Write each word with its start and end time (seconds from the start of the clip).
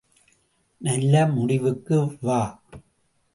நல்ல 0.81 1.25
முடிவுக்கு 1.27 1.99
வா! 2.23 2.41